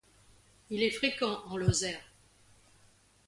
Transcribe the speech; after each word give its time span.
Il 0.71 0.81
est 0.81 0.89
fréquent 0.89 1.43
en 1.45 1.57
Lozère. 1.57 2.01